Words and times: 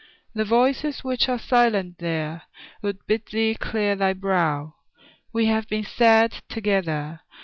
The 0.33 0.45
voices 0.45 1.03
which 1.03 1.29
are 1.29 1.37
silent 1.37 1.99
there 1.99 2.41
Would 2.81 3.05
bid 3.05 3.27
thee 3.27 3.53
clear 3.53 3.95
thy 3.95 4.13
brow; 4.13 4.73
We 5.31 5.45
have 5.45 5.69
been 5.69 5.85
sad 5.85 6.41
together. 6.49 7.21